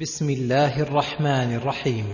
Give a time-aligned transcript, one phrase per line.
[0.00, 2.04] بسم الله الرحمن الرحيم.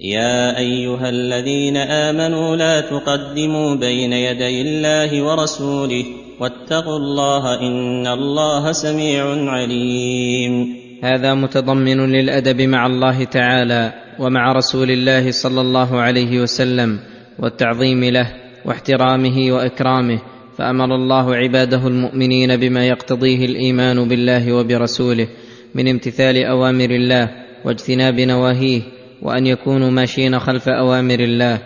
[0.00, 6.04] يا أيها الذين آمنوا لا تقدموا بين يدي الله ورسوله
[6.40, 10.76] واتقوا الله إن الله سميع عليم.
[11.02, 16.98] هذا متضمن للأدب مع الله تعالى ومع رسول الله صلى الله عليه وسلم
[17.38, 18.32] والتعظيم له
[18.64, 20.18] واحترامه وإكرامه
[20.58, 25.28] فأمر الله عباده المؤمنين بما يقتضيه الإيمان بالله وبرسوله
[25.74, 27.30] من امتثال أوامر الله
[27.64, 28.82] واجتناب نواهيه
[29.22, 31.58] وأن يكونوا ماشين خلف أوامر الله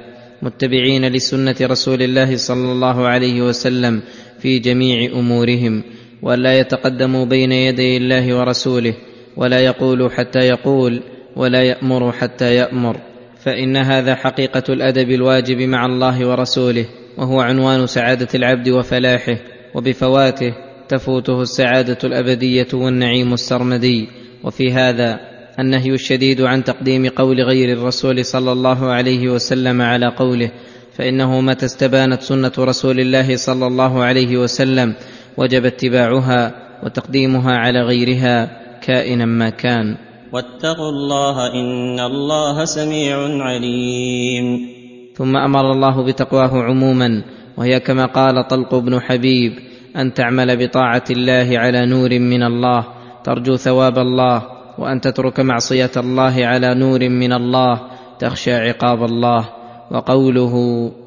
[0.42, 4.02] متبعين لسنة رسول الله صلى الله عليه وسلم
[4.38, 5.82] في جميع أمورهم
[6.22, 8.94] والا يتقدموا بين يدي الله ورسوله
[9.36, 11.02] ولا يقولوا حتى يقول
[11.36, 12.96] ولا يامروا حتى يأمر.
[13.44, 16.86] فإن هذا حقيقة الأدب الواجب مع الله ورسوله
[17.18, 19.36] وهو عنوان سعادة العبد وفلاحه
[19.74, 20.54] وبفواته
[20.88, 24.08] تفوته السعادة الأبدية والنعيم السرمدي.
[24.44, 25.20] وفي هذا
[25.58, 30.50] النهي الشديد عن تقديم قول غير الرسول صلى الله عليه وسلم على قوله
[30.92, 34.94] فإنه متى استبانت سنة رسول الله صلى الله عليه وسلم
[35.36, 39.96] وجب اتباعها وتقديمها على غيرها كائنا ما كان.
[40.32, 44.68] واتقوا الله إن الله سميع عليم.
[45.14, 47.22] ثم أمر الله بتقواه عموما
[47.56, 49.52] وهي كما قال طلق بن حبيب
[49.98, 52.84] أن تعمل بطاعة الله على نور من الله
[53.24, 54.42] ترجو ثواب الله
[54.78, 57.80] وأن تترك معصية الله على نور من الله
[58.18, 59.48] تخشى عقاب الله.
[59.90, 60.54] وقوله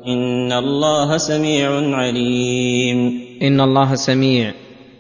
[0.08, 3.22] إن الله سميع عليم.
[3.42, 4.54] إن الله سميع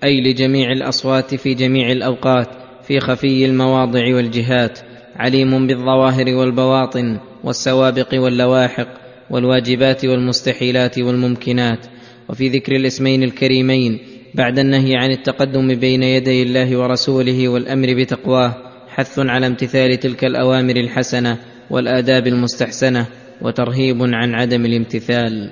[0.03, 2.47] أي لجميع الأصوات في جميع الأوقات
[2.87, 4.79] في خفي المواضع والجهات
[5.15, 8.87] عليم بالظواهر والبواطن والسوابق واللواحق
[9.29, 11.85] والواجبات والمستحيلات والممكنات.
[12.31, 13.99] وفي ذكر الاسمين الكريمين
[14.35, 18.55] بعد النهي عن التقدم بين يدي الله ورسوله والأمر بتقواه
[18.87, 21.37] حث على امتثال تلك الأوامر الحسنة
[21.69, 23.05] والآداب المستحسنة
[23.41, 25.51] وترهيب عن عدم الامتثال.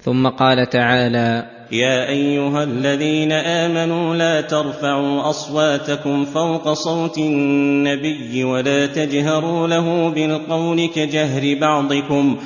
[0.00, 9.68] ثم قال تعالى يا أيها الذين آمنوا لا ترفعوا أصواتكم فوق صوت النبي ولا تجهروا
[9.68, 12.38] له بالقول كجهر بعضكم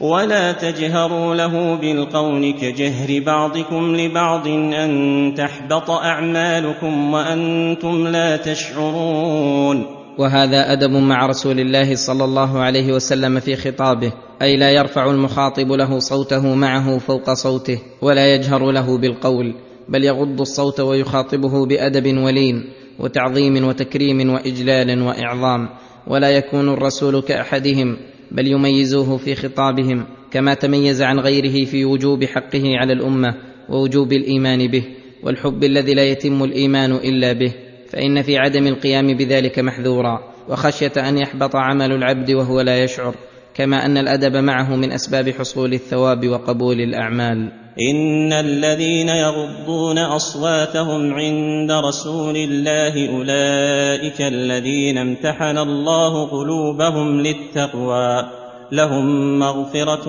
[0.00, 9.86] ولا تجهروا له بالقول كجهر بعضكم لبعض أن تحبط أعمالكم وأنتم لا تشعرون.
[10.18, 14.12] وهذا أدب مع رسول الله صلى الله عليه وسلم في خطابه
[14.42, 19.54] أي لا يرفع المخاطب له صوته معه فوق صوته ولا يجهر له بالقول
[19.88, 22.64] بل يغض الصوت ويخاطبه بأدب ولين
[22.98, 25.68] وتعظيم وتكريم وإجلال وإعظام
[26.06, 27.96] ولا يكون الرسول كأحدهم.
[28.32, 33.34] بل يميزوه في خطابهم كما تميز عن غيره في وجوب حقه على الأمة
[33.68, 34.84] ووجوب الإيمان به
[35.22, 37.52] والحب الذي لا يتم الإيمان إلا به
[37.88, 43.14] فإن في عدم القيام بذلك محذورا وخشية أن يحبط عمل العبد وهو لا يشعر
[43.54, 47.52] كما أن الأدب معه من أسباب حصول الثواب وقبول الأعمال.
[47.78, 58.26] ان الذين يغضون اصواتهم عند رسول الله اولئك الذين امتحن الله قلوبهم للتقوى
[58.72, 60.08] لهم مغفره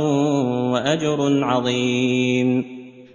[0.72, 2.66] واجر عظيم.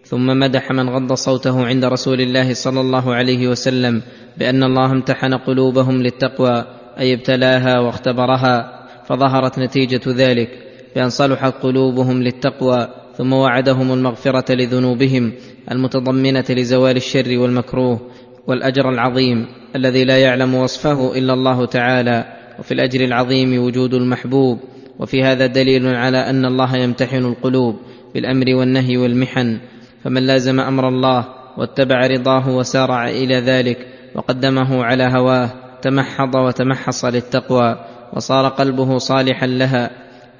[0.04, 4.02] ثم مدح من غض صوته عند رسول الله صلى الله عليه وسلم
[4.38, 6.64] بان الله امتحن قلوبهم للتقوى
[6.98, 10.50] اي ابتلاها واختبرها فظهرت نتيجه ذلك
[10.96, 12.88] بان صلحت قلوبهم للتقوى.
[13.18, 15.32] ثم وعدهم المغفرة لذنوبهم
[15.70, 18.00] المتضمنة لزوال الشر والمكروه
[18.46, 19.46] والأجر العظيم
[19.76, 22.24] الذي لا يعلم وصفه إلا الله تعالى
[22.58, 24.58] وفي الأجر العظيم وجود المحبوب
[24.98, 27.76] وفي هذا دليل على أن الله يمتحن القلوب
[28.14, 29.58] بالأمر والنهي والمحن
[30.04, 31.24] فمن لازم أمر الله
[31.56, 35.50] واتبع رضاه وسارع إلى ذلك وقدمه على هواه
[35.82, 37.76] تمحض وتمحص للتقوى
[38.12, 39.90] وصار قلبه صالحا لها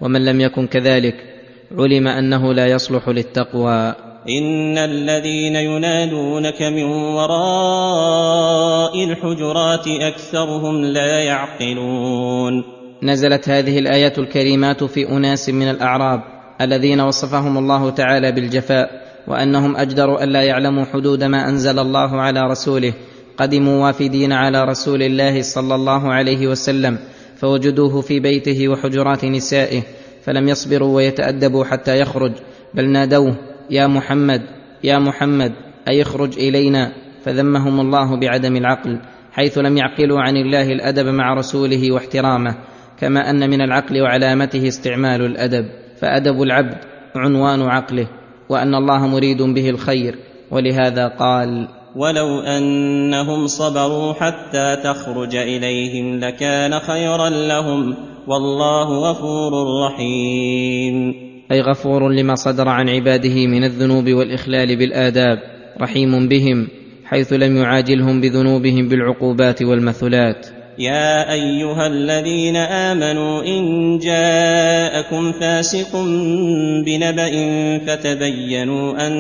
[0.01, 1.36] ومن لم يكن كذلك
[1.79, 3.95] علم أنه لا يصلح للتقوى.
[4.39, 6.85] إن الذين ينادونك من
[7.15, 12.77] وراء الحجرات أكثرهم لا يعقلون.
[13.03, 16.21] نزلت هذه الآيات الكريمات في أناس من الأعراب
[16.61, 22.93] الذين وصفهم الله تعالى بالجفاء وأنهم اجدروا الا يعلموا حدود ما أنزل الله على رسوله
[23.37, 26.99] قدموا وافدين على رسول الله صلى الله عليه وسلم
[27.37, 29.83] فوجدوه في بيته وحجرات نسائه
[30.27, 32.33] فلم يصبروا ويتأدبوا حتى يخرج
[32.75, 33.37] بل نادوه
[33.71, 34.43] يا محمد
[34.85, 35.53] يا محمد
[35.89, 36.93] أي اخرج إلينا؟
[37.25, 39.01] فذمهم الله بعدم العقل
[39.33, 42.55] حيث لم يعقلوا عن الله الأدب مع رسوله واحترامه
[42.99, 45.67] كما أن من العقل وعلامته استعمال الأدب
[46.01, 46.79] فأدب العبد
[47.17, 48.09] عنوان عقله
[48.49, 50.19] وأن الله مريد به الخير
[50.51, 57.95] ولهذا قال ولو انهم صبروا حتى تخرج اليهم لكان خيرا لهم
[58.27, 59.53] والله غفور
[59.87, 61.15] رحيم.
[61.53, 65.39] أي غفور لما صدر عن عباده من الذنوب والإخلال بالآداب
[65.81, 66.69] رحيم بهم
[67.05, 70.56] حيث لم يعاجلهم بذنوبهم بالعقوبات والمثلات.
[70.79, 75.97] يا أيها الذين آمنوا إن جاءكم فاسق
[76.87, 77.33] بنبأ
[77.87, 79.13] فتبينوا أن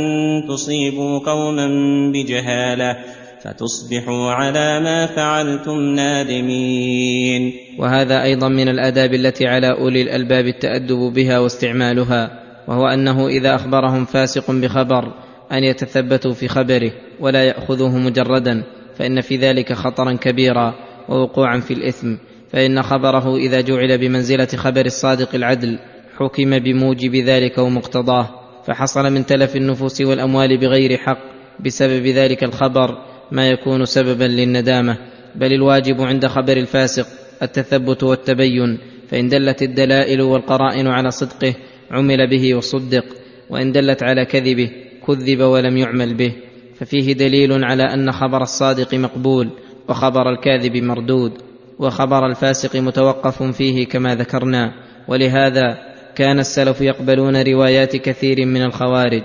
[0.49, 1.67] تصيبوا قوما
[2.12, 2.97] بجهالة
[3.44, 7.53] فتصبحوا على ما فعلتم نادمين.
[7.79, 12.31] وهذا أيضا من الآداب التي على أولي الألباب التأدب بها واستعمالها
[12.69, 15.12] وهو أنه إذا أخبرهم فاسق بخبر
[15.52, 18.62] أن يتثبتوا في خبره ولا يأخذوه مجردا
[18.99, 20.86] فإن في ذلك خطرا كبيرا.
[21.08, 22.14] ووقوعا في الإثم
[22.53, 25.79] فإن خبره إذا جعل بمنزلة خبر الصادق العدل
[26.17, 28.29] حكم بموجب ذلك ومقتضاه
[28.67, 31.19] فحصل من تلف النفوس والأموال بغير حق
[31.61, 32.99] بسبب ذلك الخبر
[33.32, 34.99] ما يكون سببا للندامة.
[35.35, 37.06] بل الواجب عند خبر الفاسق
[37.43, 38.79] التثبت والتبين
[39.09, 41.55] فإن دلت الدلائل والقرائن على صدقه
[41.91, 43.05] عمل به وصدق
[43.50, 44.70] وإن دلت على كذبه
[45.06, 46.32] كذب ولم يعمل به.
[46.75, 49.50] ففيه دليل على أن خبر الصادق مقبول
[49.88, 51.33] وخبر الكاذب مردود
[51.79, 54.73] وخبر الفاسق متوقف فيه كما ذكرنا
[55.09, 55.79] ولهذا
[56.17, 59.25] كان السلف يقبلون روايات كثير من الخوارج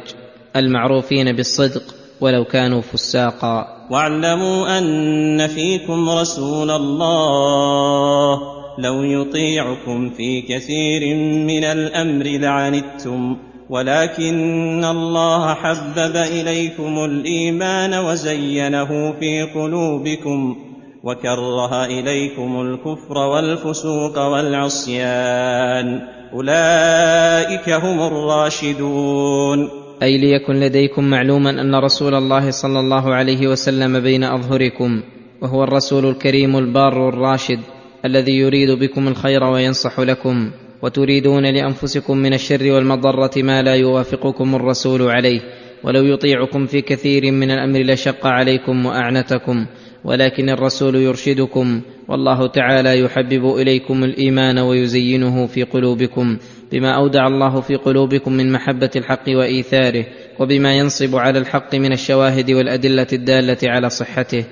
[0.56, 1.84] المعروفين بالصدق
[2.22, 3.88] ولو كانوا فساقا.
[3.92, 8.40] واعلموا أن فيكم رسول الله
[8.80, 11.16] لو يطيعكم في كثير
[11.46, 13.51] من الأمر لعنتم.
[13.72, 20.56] ولكن الله حبب إليكم الإيمان وزينه في قلوبكم
[21.04, 26.02] وكره إليكم الكفر والفسوق والعصيان.
[26.34, 29.70] أولئك هم الراشدون.
[30.04, 35.02] أي ليكن لديكم معلوما أن رسول الله صلى الله عليه وسلم بين أظهركم
[35.42, 37.60] وهو الرسول الكريم البار الراشد
[38.06, 40.52] الذي يريد بكم الخير وينصح لكم.
[40.82, 45.42] وتريدون لأنفسكم من الشر والمضرة ما لا يوافقكم الرسول عليه
[45.84, 49.66] ولو يطيعكم في كثير من الأمر لشق عليكم وأعنتكم
[50.04, 56.38] ولكن الرسول يرشدكم والله تعالى يحبب إليكم الإيمان ويزينه في قلوبكم
[56.72, 60.06] بما أودع الله في قلوبكم من محبة الحق وإيثاره
[60.40, 64.46] وبما ينصب على الحق من الشواهد والأدلة الدالة على صحته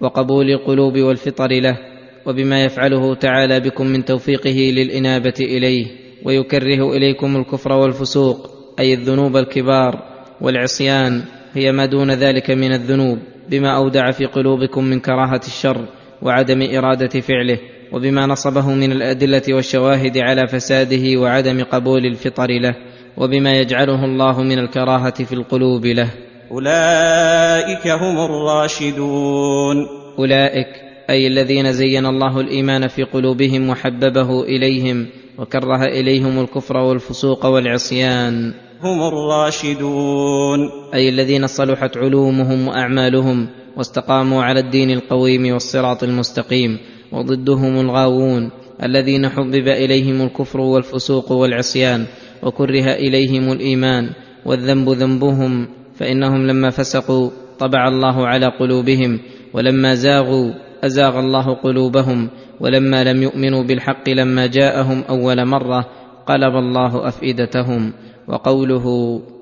[0.00, 1.93] وقبول القلوب والفطر له.
[2.26, 5.86] وبما يفعله تعالى بكم من توفيقه للإنابة إليه
[6.24, 10.02] ويكره إليكم الكفر والفسوق أي الذنوب الكبار
[10.40, 11.22] والعصيان
[11.54, 13.18] هي ما دون ذلك من الذنوب
[13.50, 15.86] بما أودع في قلوبكم من كراهة الشر
[16.22, 17.58] وعدم إرادة فعله
[17.92, 22.74] وبما نصبه من الأدلة والشواهد على فساده وعدم قبول الفطر له
[23.16, 26.10] وبما يجعله الله من الكراهة في القلوب له.
[26.50, 29.76] أولئك هم الراشدون.
[30.18, 35.06] أولئك أي الذين زين الله الإيمان في قلوبهم وحببه إليهم
[35.38, 38.54] وكره إليهم الكفر والفسوق والعصيان.
[38.82, 40.60] هم الراشدون.
[40.94, 46.78] أي الذين صلحت علومهم وأعمالهم واستقاموا على الدين القويم والصراط المستقيم
[47.12, 48.50] وضدهم الغاوون
[48.82, 52.04] الذين حبب إليهم الكفر والفسوق والعصيان
[52.42, 54.10] وكره إليهم الإيمان
[54.46, 59.20] والذنب ذنبهم فإنهم لما فسقوا طبع الله على قلوبهم
[59.52, 60.52] ولما زاغوا
[60.84, 65.86] أزاغ الله قلوبهم ولما لم يؤمنوا بالحق لما جاءهم أول مرة
[66.26, 67.92] قلب الله أفئدتهم
[68.28, 68.84] وقوله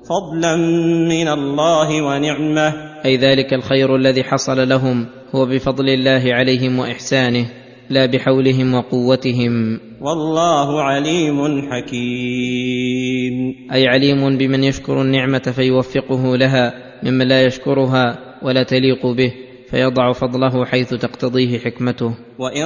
[0.09, 0.55] فضلا
[1.09, 2.73] من الله ونعمة.
[3.05, 7.45] أي ذلك الخير الذي حصل لهم هو بفضل الله عليهم وإحسانه
[7.89, 9.79] لا بحولهم وقوتهم.
[10.01, 13.33] والله عليم حكيم.
[13.73, 19.33] أي عليم بمن يشكر النعمة فيوفقه لها ممن لا يشكرها ولا تليق به.
[19.73, 22.13] فيضع فضله حيث تقتضيه حكمته.
[22.39, 22.65] وإن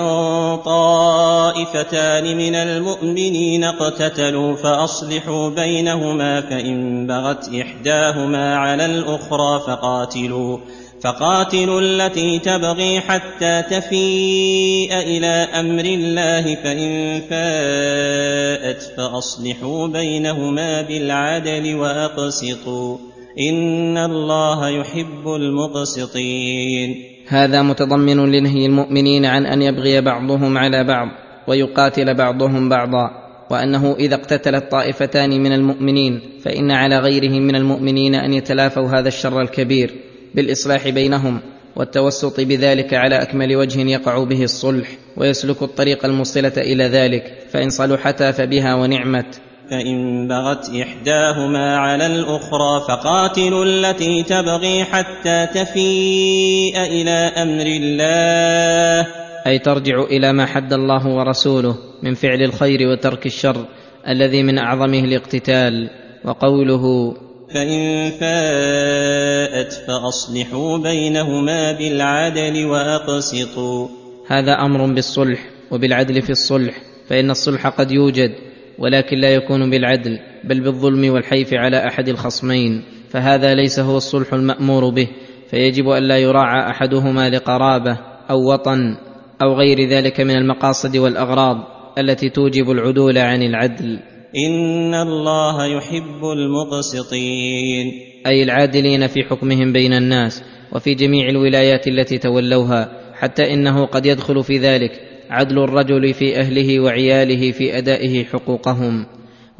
[0.66, 10.58] طائفتان من المؤمنين اقتتلوا فأصلحوا بينهما فإن بغت إحداهما على الأخرى فقاتلوا
[11.02, 22.98] فقاتلوا التي تبغي حتى تفيء إلى أمر الله فإن فاءت فأصلحوا بينهما بالعدل وأقسطوا.
[23.40, 26.96] ان الله يحب المقسطين.
[27.28, 31.08] هذا متضمن لنهي المؤمنين عن أن يبغي بعضهم على بعض
[31.48, 38.34] ويقاتل بعضهم بعضا وأنه إذا اقتتلت طائفتان من المؤمنين فإن على غيرهم من المؤمنين أن
[38.34, 39.96] يتلافوا هذا الشر الكبير
[40.36, 41.40] بالإصلاح بينهم
[41.76, 48.32] والتوسط بذلك على أكمل وجه يقع به الصلح ويسلك الطريق الموصله إلى ذلك فإن صلحتا
[48.32, 49.42] فبها ونعمت.
[49.70, 59.08] فإن بغت إحداهما على الأخرى فقاتلوا التي تبغي حتى تفيء إلى أمر الله.
[59.48, 63.66] أي ترجع إلى ما حد الله ورسوله من فعل الخير وترك الشر
[64.08, 65.90] الذي من أعظمه الاقتتال
[66.26, 67.14] وقوله
[67.54, 73.88] فإن فاءت فأصلحوا بينهما بالعدل وأقسطوا.
[74.28, 75.40] هذا أمر بالصلح
[75.72, 78.32] وبالعدل في الصلح فإن الصلح قد يوجد.
[78.80, 84.90] ولكن لا يكون بالعدل بل بالظلم والحيف على أحد الخصمين فهذا ليس هو الصلح المأمور
[84.90, 85.08] به
[85.50, 87.98] فيجب أن لا يراعى أحدهما لقرابة
[88.30, 88.98] أو وطن
[89.42, 91.58] أو غير ذلك من المقاصد والأغراض
[91.98, 94.00] التي توجب العدول عن العدل.
[94.48, 97.92] إن الله يحب المقسطين.
[98.28, 104.44] أي العادلين في حكمهم بين الناس وفي جميع الولايات التي تولوها حتى إنه قد يدخل
[104.44, 109.06] في ذلك عدل الرجل في أهله وعياله في أدائه حقوقهم.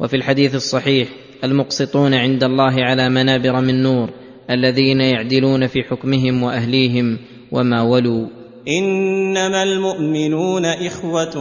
[0.00, 1.08] وفي الحديث الصحيح
[1.44, 4.10] المقسطون عند الله على منابر من نور
[4.50, 7.18] الذين يعدلون في حكمهم وأهليهم
[7.52, 8.26] وما ولوا.
[8.68, 11.34] إنما المؤمنون إخوة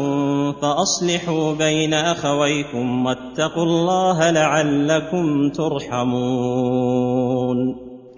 [0.61, 7.07] فأصلحوا بين أخويكم واتقوا الله لعلكم ترحمون.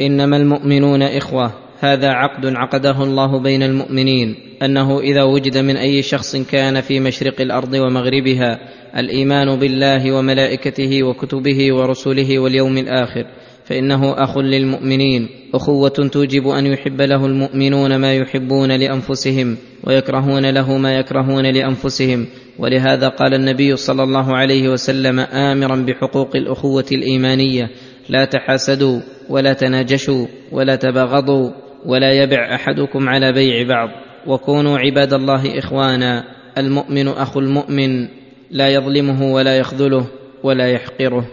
[0.02, 6.36] إنما المؤمنون إخوة هذا عقد عقده الله بين المؤمنين أنه إذا وجد من أي شخص
[6.36, 8.60] كان في مشرق الأرض ومغربها
[8.98, 13.26] الإيمان بالله وملائكته وكتبه ورسله واليوم الآخر
[13.66, 20.96] فإنه أخ للمؤمنين أخوة توجب أن يحب له المؤمنون ما يحبون لأنفسهم ويكرهون له ما
[20.96, 22.28] يكرهون لأنفسهم
[22.60, 27.70] ولهذا قال النبي صلى الله عليه وسلم امرا بحقوق الأخوة الإيمانية
[28.10, 33.90] لا تحاسدوا ولا تناجشوا ولا تباغضوا ولا يبع أحدكم على بيع بعض.
[34.28, 36.24] وكونوا عباد الله إخوانا.
[36.58, 38.08] المؤمن أخو المؤمن.
[38.52, 40.06] لا يظلمه ولا يخذله
[40.44, 41.26] ولا يحقره.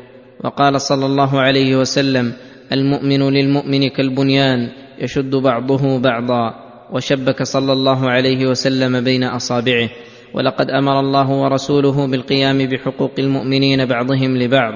[0.44, 2.32] وقال صلى الله عليه وسلم
[2.72, 4.68] المؤمن للمؤمن كالبنيان.
[4.98, 6.54] يشد بعضه بعضا.
[6.92, 9.88] وشبك صلى الله عليه وسلم بين أصابعه.
[10.34, 14.74] ولقد أمر الله ورسوله بالقيام بحقوق المؤمنين بعضهم لبعض.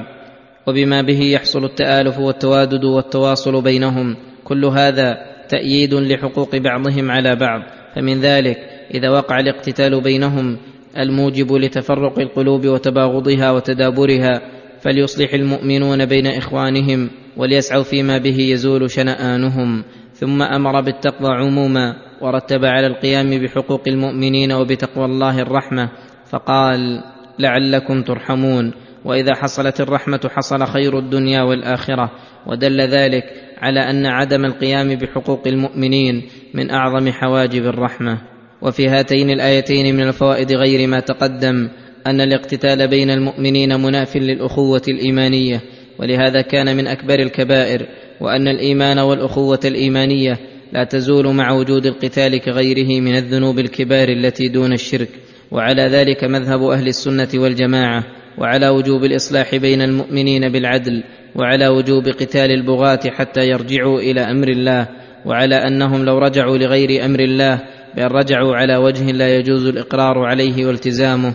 [0.67, 4.17] وبما به يحصل التآلف والتوادد والتواصل بينهم.
[4.45, 7.63] كل هذا تأييد لحقوق بعضهم على بعض
[7.95, 8.59] فمن ذلك
[8.95, 10.57] إذا وقع الاقتتال بينهم
[10.99, 14.41] الموجب لتفرق القلوب وتباغضها وتدابرها
[14.81, 22.87] فليصلح المؤمنون بين إخوانهم وليسعوا فيما به يزول شنآنهم ثم أمر بالتقوى عموما ورتب على
[22.87, 25.91] القيام بحقوق المؤمنين وبتقوى الله الرحمة
[26.31, 27.03] فقال
[27.39, 28.73] لعلكم ترحمون.
[29.05, 32.11] وإذا حصلت الرحمة حصل خير الدنيا والآخرة.
[32.47, 33.25] ودل ذلك
[33.59, 36.23] على أن عدم القيام بحقوق المؤمنين
[36.55, 38.19] من أعظم حواجب الرحمة.
[38.63, 41.69] وفي هاتين الآيتين من الفوائد غير ما تقدم
[42.07, 45.61] أن الاقتتال بين المؤمنين مناف للأخوة الإيمانية
[45.99, 47.87] ولهذا كان من أكبر الكبائر
[48.21, 50.39] وأن الإيمان والأخوة الإيمانية
[50.73, 55.09] لا تزول مع وجود القتال كغيره من الذنوب الكبار التي دون الشرك.
[55.51, 58.05] وعلى ذلك مذهب أهل السنة والجماعة.
[58.39, 61.05] وعلى وجوب الإصلاح بين المؤمنين بالعدل
[61.37, 64.89] وعلى وجوب قتال البغاة حتى يرجعوا إلى أمر الله
[65.27, 67.61] وعلى أنهم لو رجعوا لغير أمر الله
[67.97, 71.35] بان رجعوا على وجه لا يجوز الإقرار عليه والتزامه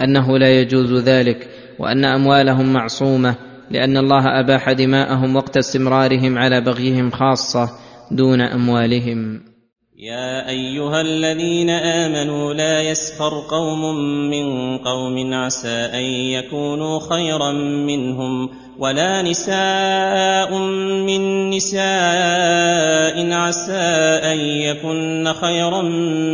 [0.00, 1.48] أنه لا يجوز ذلك
[1.78, 3.34] وأن أموالهم معصومة
[3.70, 7.70] لأن الله أباح دماءهم وقت استمرارهم على بغيهم خاصة
[8.10, 9.53] دون أموالهم.
[9.98, 13.94] يا ايها الذين امنوا لا يسخر قوم
[14.30, 20.58] من قوم عسى ان يكونوا خيرا منهم ولا نساء
[21.06, 23.82] من نساء عسى
[24.32, 25.82] ان يكن خيرا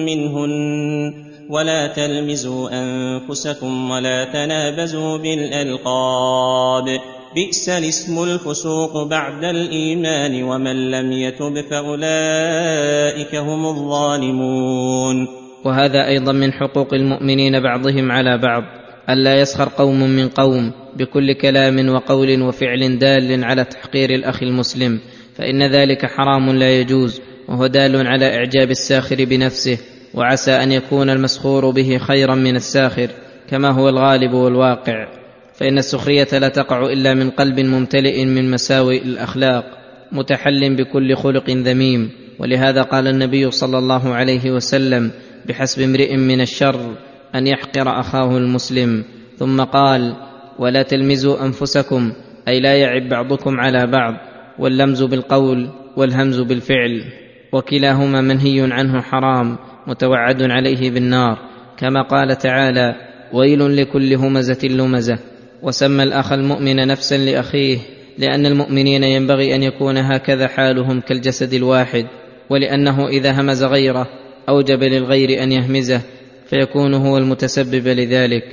[0.09, 1.15] منهن
[1.51, 7.01] ولا تلمزوا انفسكم ولا تنابزوا بالالقاب
[7.35, 15.29] بئس الاسم الفسوق بعد الإيمان ومن لم يتب فأولئك هم الظالمون.
[15.65, 18.63] وهذا أيضا من حقوق المؤمنين بعضهم على بعض
[19.11, 25.01] الا يسخر قوم من قوم بكل كلام وقول وفعل دال على تحقير الأخ المسلم
[25.37, 29.79] فإن ذلك حرام لا يجوز وهو دال على إعجاب الساخر بنفسه
[30.15, 33.09] وعسى أن يكون المسخور به خيرا من الساخر
[33.51, 35.20] كما هو الغالب والواقع.
[35.61, 39.65] فإن السخرية لا تقع إلا من قلب ممتلئ من مساوئ الأخلاق
[40.13, 42.11] متحل بكل خلق ذميم.
[42.39, 45.11] ولهذا قال النبي صلى الله عليه وسلم
[45.47, 46.97] بحسب امرئ من الشر
[47.35, 49.05] أن يحقر أخاه المسلم.
[49.39, 50.17] ثم قال
[50.59, 52.13] ولا تلمزوا أنفسكم
[52.49, 54.15] أي لا يعب بعضكم على بعض
[54.59, 57.05] واللمز بالقول والهمز بالفعل.
[57.53, 61.39] وكلاهما منهي عنه حرام متوعد عليه بالنار.
[61.77, 62.95] كما قال تعالى
[63.33, 65.19] ويل لكل همزة لمزة.
[65.63, 67.79] وسمى الأخ المؤمن نفسا لأخيه
[68.19, 72.07] لأن المؤمنين ينبغي أن يكون هكذا حالهم كالجسد الواحد
[72.51, 74.07] ولأنه إذا همز غيره
[74.49, 76.01] أوجب للغير أن يهمزه
[76.47, 78.45] فيكون هو المتسبب لذلك.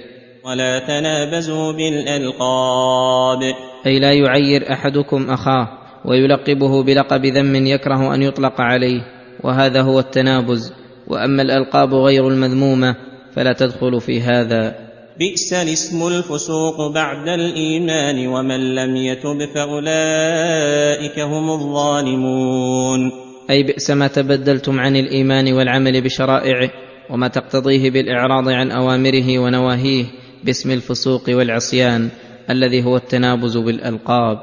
[0.46, 3.40] ولا تنابزوا بالألقاب.
[3.86, 5.68] أي لا يعير أحدكم أخاه
[6.06, 9.02] ويلقبه بلقب ذم يكره أن يطلق عليه
[9.44, 10.74] وهذا هو التنابز.
[11.08, 12.96] وأما الألقاب غير المذمومة
[13.36, 14.87] فلا تدخل في هذا.
[15.20, 23.12] بئس الاسم الفسوق بعد الإيمان ومن لم يتب فأولئك هم الظالمون.
[23.50, 26.70] أي بئس ما تبدلتم عن الإيمان والعمل بشرائعه
[27.10, 30.06] وما تقتضيه بالإعراض عن أوامره ونواهيه
[30.44, 32.10] باسم الفسوق والعصيان
[32.50, 34.38] الذي هو التنابز بالألقاب.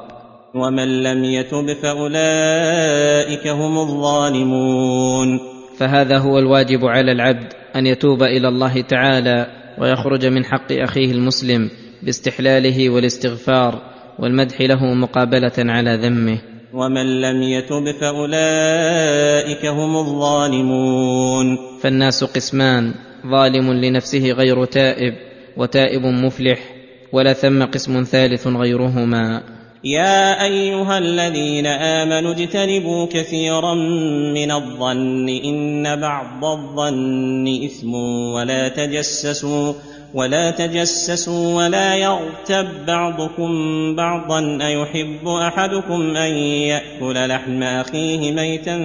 [0.54, 5.40] ومن لم يتب فأولئك هم الظالمون.
[5.78, 11.70] فهذا هو الواجب على العبد أن يتوب إلى الله تعالى ويخرج من حق أخيه المسلم
[12.02, 13.82] باستحلاله والاستغفار
[14.18, 16.38] والمدح له مقابلة على ذمه.
[16.72, 21.58] ومن لم يتب فأولئك هم الظالمون.
[21.80, 22.94] فالناس قسمان
[23.26, 25.14] ظالم لنفسه غير تائب
[25.56, 26.58] وتائب مفلح
[27.12, 29.53] ولا ثم قسم ثالث غيرهما.
[29.84, 33.74] يا أيها الذين آمنوا اجتنبوا كثيرا
[34.34, 37.94] من الظن إن بعض الظن إثم
[38.34, 39.72] ولا تجسسوا
[40.14, 43.52] ولا تجسسوا ولا يغتب بعضكم
[43.96, 48.78] بعضا أيحب أحدكم أن يأكل لحم أخيه ميتا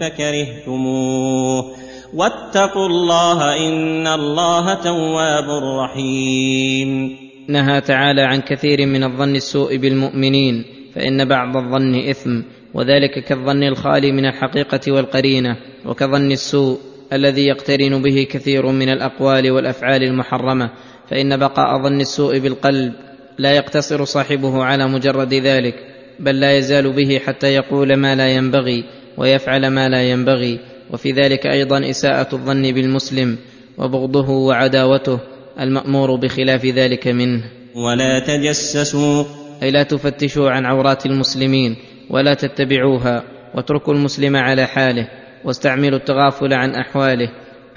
[0.00, 1.72] فكرهتموه
[2.14, 11.24] واتقوا الله إن الله تواب رحيم نهى تعالى عن كثير من الظن السوء بالمؤمنين فإن
[11.24, 12.40] بعض الظن إثم
[12.74, 16.78] وذلك كالظن الخالي من الحقيقة والقرينة وكظن السوء
[17.12, 20.70] الذي يقترن به كثير من الأقوال والأفعال المحرمة
[21.10, 22.92] فإن بقاء ظن السوء بالقلب
[23.38, 25.74] لا يقتصر صاحبه على مجرد ذلك
[26.20, 28.84] بل لا يزال به حتى يقول ما لا ينبغي
[29.16, 30.58] ويفعل ما لا ينبغي
[30.90, 33.36] وفي ذلك أيضا إساءة الظن بالمسلم
[33.78, 35.18] وبغضه وعداوته
[35.60, 37.44] المأمور بخلاف ذلك منه.
[37.74, 39.24] ولا تجسسوا.
[39.62, 41.76] أي لا تفتشوا عن عورات المسلمين
[42.10, 43.22] ولا تتبعوها.
[43.54, 45.08] واتركوا المسلم على حاله
[45.44, 47.28] واستعملوا التغافل عن أحواله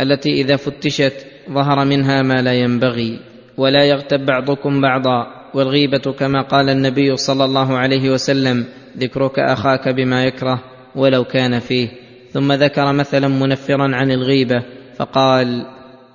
[0.01, 3.19] التي إذا فتشت ظهر منها ما لا ينبغي.
[3.57, 5.39] ولا يغتب بعضكم بعضا.
[5.53, 8.65] والغيبة كما قال النبي صلى الله عليه وسلم
[8.97, 10.63] ذكرك أخاك بما يكره
[10.95, 11.89] ولو كان فيه.
[12.31, 14.63] ثم ذكر مثلا منفرا عن الغيبة
[14.97, 15.65] فقال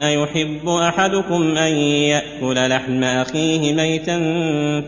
[0.09, 1.73] أيحب أحدكم أن
[2.12, 4.19] يأكل لحم أخيه ميتا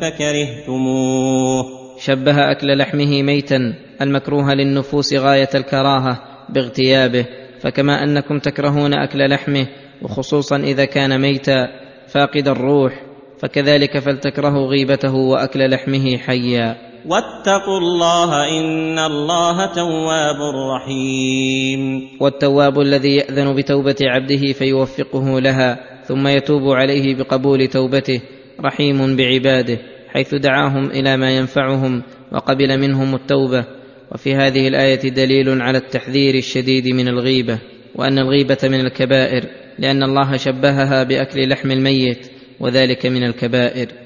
[0.00, 1.64] فكرهتموه؟
[1.98, 7.26] شبه أكل لحمه ميتا المكروه للنفوس غاية الكراهة باغتيابه
[7.60, 9.66] فكما أنكم تكرهون أكل لحمه
[10.02, 11.68] وخصوصا إذا كان ميتا
[12.08, 13.02] فاقد الروح
[13.38, 16.85] فكذلك فلتكرهوا غيبته وأكل لحمه حيا.
[17.06, 20.40] واتقوا الله إن الله تواب
[20.76, 22.08] رحيم.
[22.20, 28.20] والتواب الذي يأذن بتوبة عبده فيوفقه لها ثم يتوب عليه بقبول توبته
[28.60, 33.64] رحيم بعباده حيث دعاهم إلى ما ينفعهم وقبل منهم التوبة.
[34.12, 37.58] وفي هذه الآية دليل على التحذير الشديد من الغيبة
[37.94, 39.44] وأن الغيبة من الكبائر
[39.78, 44.05] لأن الله شبهها بأكل لحم الميت وذلك من الكبائر.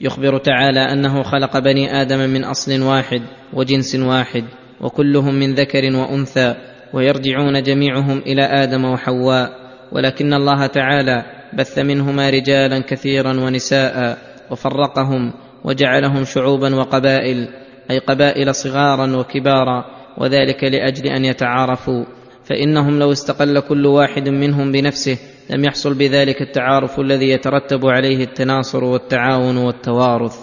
[0.00, 4.44] يخبر تعالى أنه خلق بني آدم من أصل واحد وجنس واحد
[4.80, 6.54] وكلهم من ذكر وأنثى
[6.92, 9.50] ويرجعون جميعهم إلى آدم وحواء
[9.92, 14.18] ولكن الله تعالى بث منهما رجالا كثيرا ونساء
[14.50, 15.32] وفرقهم
[15.64, 17.48] وجعلهم شعوبا وقبائل
[17.90, 19.84] أي قبائل صغارا وكبارا
[20.18, 22.04] وذلك لأجل أن يتعارفوا
[22.44, 25.18] فإنهم لو استقل كل واحد منهم بنفسه
[25.50, 30.38] لم يحصل بذلك التعارف الذي يترتب عليه التناصر والتعاون والتوارث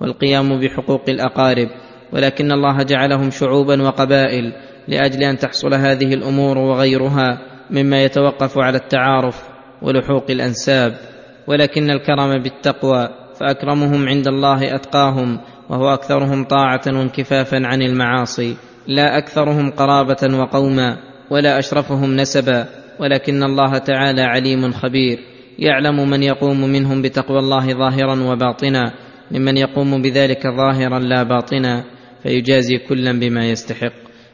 [0.00, 1.68] والقيام بحقوق الأقارب
[2.12, 4.52] ولكن الله جعلهم شعوبا وقبائل
[4.88, 7.38] لأجل أن تحصل هذه الأمور وغيرها
[7.70, 9.42] مما يتوقف على التعارف
[9.82, 10.98] ولحوق الأنساب.
[11.46, 13.08] ولكن الكرم بالتقوى
[13.40, 18.56] فأكرمهم عند الله أتقاهم وهو أكثرهم طاعة وانكفافا عن المعاصي.
[18.86, 20.96] لا أكثرهم قرابة وقوما
[21.30, 22.66] ولا أشرفهم نسبا.
[23.00, 25.18] ولكن الله تعالى عليم خبير.
[25.58, 28.92] يعلم من يقوم منهم بتقوى الله ظاهرا وباطنا
[29.30, 31.84] ممن يقوم بذلك ظاهرا لا باطنا
[32.22, 33.92] فيجازي كلا بما يستحق.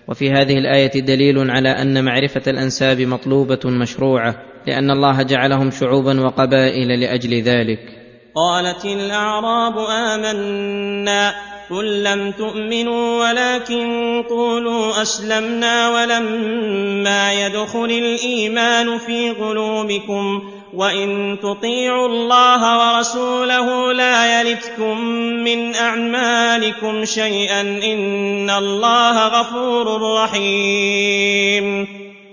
[0.08, 4.34] وفي هذه الآية دليل على أن معرفة الأنساب مطلوبة مشروعة
[4.66, 8.02] لأن الله جعلهم شعوبا وقبائل لأجل ذلك.
[8.34, 11.32] قالت الأعراب آمنا
[11.72, 20.42] قل لم تؤمنوا ولكن قولوا اسلمنا ولما يدخل الايمان في قلوبكم
[20.74, 25.00] وان تطيعوا الله ورسوله لا يلتكم
[25.44, 31.86] من اعمالكم شيئا ان الله غفور رحيم.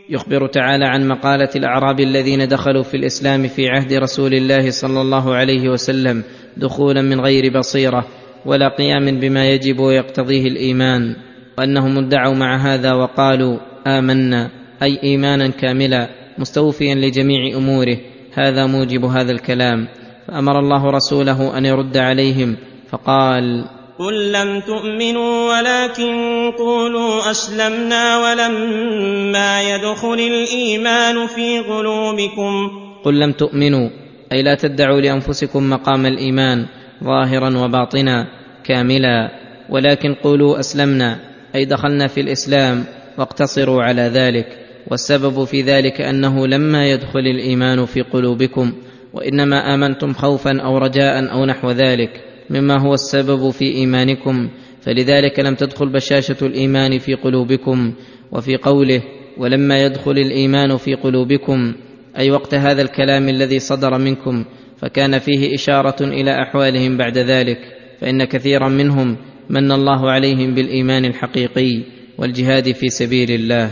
[0.10, 5.36] يخبر تعالى عن مقاله الاعراب الذين دخلوا في الاسلام في عهد رسول الله صلى الله
[5.36, 6.23] عليه وسلم
[6.58, 8.06] دخولا من غير بصيره
[8.45, 11.15] ولا قيام بما يجب ويقتضيه الإيمان
[11.58, 14.49] وأنهم ادعوا مع هذا وقالوا آمنا
[14.84, 17.97] أي إيمانا كاملا مستوفيا لجميع أموره
[18.34, 19.88] هذا موجب هذا الكلام.
[20.28, 22.58] فأمر الله رسوله أن يرد عليهم
[22.89, 23.65] فقال
[23.99, 26.13] قل لم تؤمنوا ولكن
[26.58, 32.69] قولوا أسلمنا ولما يدخل الإيمان في قلوبكم.
[33.04, 33.89] قل لم تؤمنوا
[34.32, 36.65] أي لا تدعوا لأنفسكم مقام الإيمان.
[37.03, 38.27] ظاهرا وباطنا
[38.63, 39.31] كاملا.
[39.69, 41.19] ولكن قولوا أسلمنا
[41.55, 42.83] أي دخلنا في الإسلام
[43.17, 44.47] واقتصروا على ذلك.
[44.91, 48.73] والسبب في ذلك أنه لما يدخل الإيمان في قلوبكم
[49.13, 52.09] وإنما آمنتم خوفا أو رجاء أو نحو ذلك
[52.49, 54.49] مما هو السبب في إيمانكم.
[54.81, 57.93] فلذلك لم تدخل بشاشة الإيمان في قلوبكم
[58.31, 59.01] وفي قوله
[59.38, 61.73] ولما يدخل الإيمان في قلوبكم
[62.17, 64.45] أي وقت هذا الكلام الذي صدر منكم.
[64.82, 67.60] فكان فيه إشارة إلى أحوالهم بعد ذلك
[68.02, 69.18] فإن كثيرا منهم
[69.50, 71.84] من الله عليهم بالإيمان الحقيقي
[72.18, 73.72] والجهاد في سبيل الله.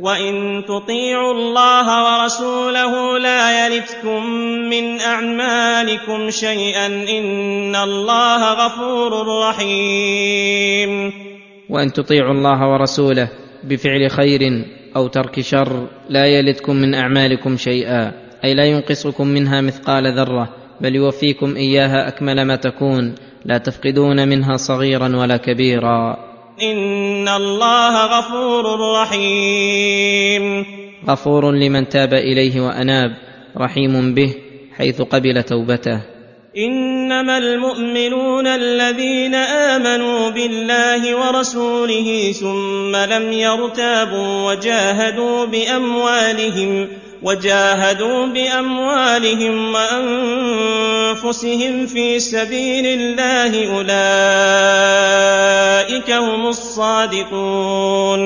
[0.00, 4.26] وإن تطيعوا الله ورسوله لا يلتكم
[4.70, 9.12] من أعمالكم شيئا إن الله غفور
[9.48, 11.12] رحيم.
[11.70, 13.28] وإن تطيعوا الله ورسوله
[13.64, 14.40] بفعل خير
[14.96, 18.25] أو ترك شر لا يلتكم من أعمالكم شيئا.
[18.44, 20.48] أي لا ينقصكم منها مثقال ذرة
[20.80, 26.16] بل يوفيكم إياها أكمل ما تكون لا تفقدون منها صغيرا ولا كبيرا.
[26.62, 28.64] إن الله غفور
[29.02, 30.64] رحيم.
[31.08, 33.10] غفور لمن تاب إليه وأناب
[33.56, 34.34] رحيم به
[34.76, 36.16] حيث قبل توبته.
[36.56, 46.88] إنما المؤمنون الذين آمنوا بالله ورسوله ثم لم يرتابوا وجاهدوا بأموالهم
[47.22, 49.74] وجاهدوا بأموالهم
[51.14, 53.90] وأنفسهم في سبيل الله أولئك
[56.10, 58.20] هم الصادقون.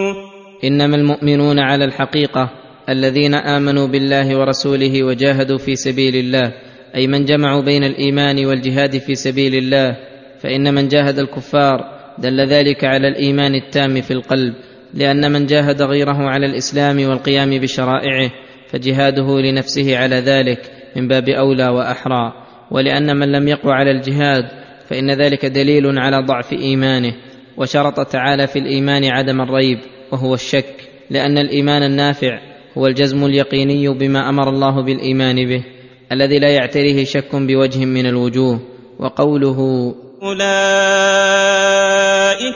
[0.65, 2.51] إنما المؤمنون على الحقيقة
[2.89, 6.53] الذين آمنوا بالله ورسوله وجاهدوا في سبيل الله
[6.95, 9.97] أي من جمعوا بين الإيمان والجهاد في سبيل الله
[10.43, 14.55] فإن من جاهد الكفار دل ذلك على الإيمان التام في القلب
[14.95, 18.31] لأن من جاهد غيره على الإسلام والقيام بشرائعه
[18.73, 22.33] فجهاده لنفسه على ذلك من باب أولى وأحرى
[22.71, 24.45] ولأن من لم يقو على الجهاد
[24.89, 27.15] فإن ذلك دليل على ضعف إيمانه
[27.57, 29.79] وشرط تعالى في الإيمان عدم الريب
[30.13, 30.75] وهو الشك
[31.11, 32.39] لأن الإيمان النافع
[32.79, 35.65] هو الجزم اليقيني بما أمر الله بالإيمان به
[36.13, 38.61] الذي لا يعتريه شك بوجه من الوجوه
[38.99, 40.41] وقوله أولئك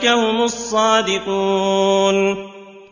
[0.06, 2.14] هم الصادقون.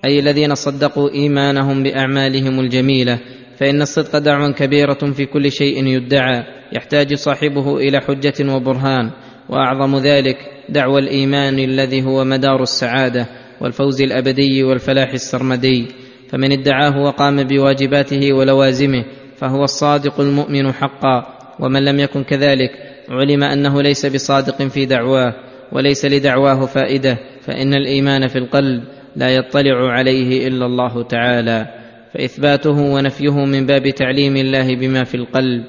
[0.04, 3.18] أي الذين صدقوا إيمانهم بأعمالهم الجميلة
[3.58, 9.10] فإن الصدق دعوه كبيرة في كل شيء يدعى يحتاج صاحبه إلى حجة وبرهان
[9.48, 10.36] وأعظم ذلك
[10.68, 13.26] دعوى الإيمان الذي هو مدار السعادة
[13.60, 15.86] والفوز الأبدي والفلاح السرمدي.
[16.30, 19.04] فمن ادعاه وقام بواجباته ولوازمه
[19.36, 21.26] فهو الصادق المؤمن حقا.
[21.60, 22.70] ومن لم يكن كذلك
[23.10, 25.34] علم أنه ليس بصادق في دعواه
[25.72, 28.82] وليس لدعواه فائدة فإن الإيمان في القلب.
[29.16, 31.66] لا يطلع عليه إلا الله تعالى
[32.14, 35.64] فإثباته ونفيه من باب تعليم الله بما في القلب.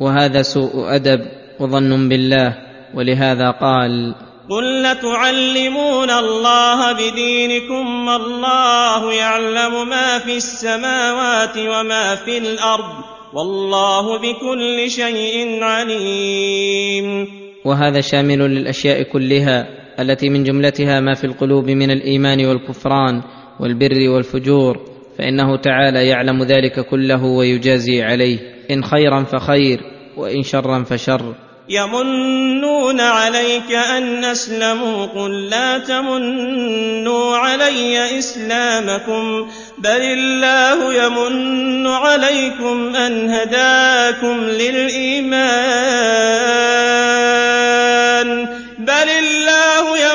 [0.00, 1.20] وهذا سوء أدب
[1.60, 2.54] وظن بالله
[2.94, 4.14] ولهذا قال
[4.50, 15.62] قل لتعلمون الله بدينكم والله يعلم ما في السماوات وما في الأرض والله بكل شيء
[15.62, 17.28] عليم.
[17.64, 19.66] وهذا شامل للأشياء كلها
[19.98, 23.22] التي من جملتها ما في القلوب من الإيمان والكفران
[23.60, 24.80] والبر والفجور
[25.18, 28.38] فإنه تعالى يعلم ذلك كله ويجازي عليه.
[28.70, 29.80] إن خيرا فخير
[30.16, 31.34] وإن شرا فشر.
[31.68, 44.44] يمنون عليك أن أسلموا قل لا تمنوا علي إسلامكم بل الله يمن عليكم أن هداكم
[44.44, 45.38] للإيمان
[48.78, 49.47] بل الله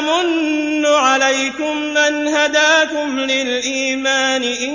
[0.03, 1.93] يمن عليكم
[2.27, 4.73] هداكم للإيمان إن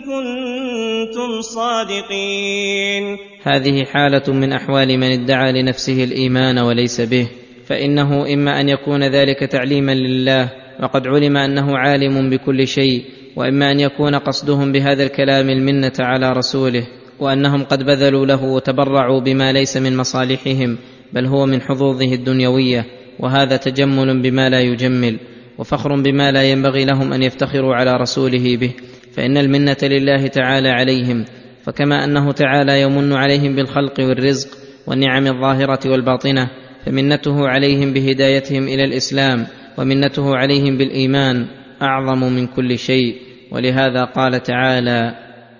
[0.00, 3.18] كنتم صادقين.
[3.42, 7.28] هذه حالة من أحوال من ادعى لنفسه الإيمان وليس به
[7.66, 10.48] فإنه إما أن يكون ذلك تعليما لله
[10.82, 13.04] وقد علم أنه عالم بكل شيء
[13.36, 16.86] وإما أن يكون قصدهم بهذا الكلام المنة على رسوله
[17.20, 20.78] وأنهم قد بذلوا له وتبرعوا بما ليس من مصالحهم
[21.12, 23.01] بل هو من حظوظه الدنيوية.
[23.18, 25.18] وهذا تجمل بما لا يجمل
[25.58, 28.70] وفخر بما لا ينبغي لهم أن يفتخروا على رسوله به
[29.12, 31.24] فإن المنة لله تعالى عليهم
[31.64, 34.48] فكما أنه تعالى يمن عليهم بالخلق والرزق
[34.86, 36.50] والنعم الظاهرة والباطنة
[36.86, 39.46] فمنته عليهم بهدايتهم إلى الإسلام
[39.78, 41.46] ومنته عليهم بالإيمان
[41.82, 43.16] أعظم من كل شيء
[43.50, 45.14] ولهذا قال تعالى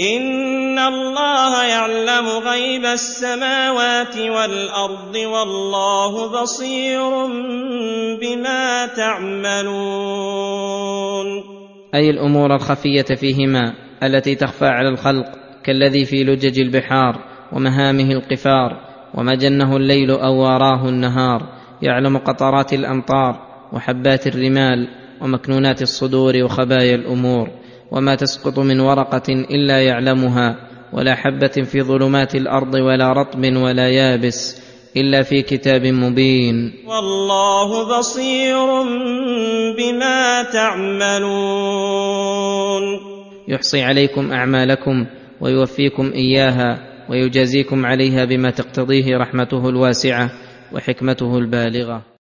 [0.00, 7.10] إن الله يعلم غيب السماوات والأرض والله بصير
[8.20, 9.72] بما تعملون
[11.94, 15.26] أي الأمور الخفية فيهما التي تخفى على الخلق
[15.64, 17.18] كالذي في لجج البحار
[17.52, 21.42] ومهامه القفار وما جنه الليل أو واراه النهار
[21.82, 24.88] يعلم قطرات الأمطار وحبات الرمال
[25.20, 27.61] ومكنونات الصدور وخبايا الأمور.
[27.92, 30.56] وما تسقط من ورقة إلا يعلمها
[30.92, 34.62] ولا حبة في ظلمات الأرض ولا رطب ولا يابس
[34.96, 36.72] إلا في كتاب مبين.
[36.86, 38.66] والله بصير
[39.78, 41.32] بما تعملون.
[43.48, 45.06] يحصي عليكم أعمالكم
[45.40, 46.78] ويوفيكم إياها
[47.10, 50.30] ويجازيكم عليها بما تقتضيه رحمته الواسعة
[50.72, 52.11] وحكمته البالغة.